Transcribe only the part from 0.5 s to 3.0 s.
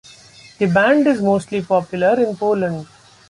The band is mostly popular in Poland.